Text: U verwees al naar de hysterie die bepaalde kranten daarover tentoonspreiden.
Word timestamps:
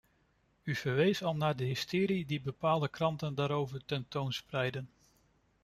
U 0.63 0.75
verwees 0.75 1.23
al 1.23 1.35
naar 1.35 1.55
de 1.55 1.63
hysterie 1.63 2.25
die 2.25 2.41
bepaalde 2.41 2.87
kranten 2.89 3.35
daarover 3.35 3.85
tentoonspreiden. 3.85 4.89